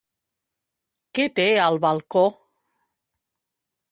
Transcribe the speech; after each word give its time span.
Què 1.19 1.25
té 1.41 1.45
al 1.67 1.77
balcó? 1.85 2.25